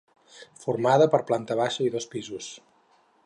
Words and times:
Formada 0.63 1.07
per 1.15 1.19
planta 1.29 1.59
baixa 1.61 1.87
i 1.89 1.93
dos 1.97 2.09
pisos. 2.17 2.49